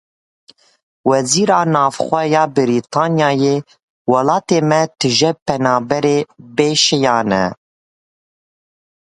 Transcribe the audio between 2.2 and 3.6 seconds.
ya Brîtanyayê;